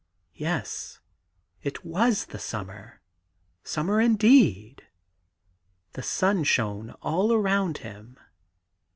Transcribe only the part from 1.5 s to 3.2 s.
I it was the summer—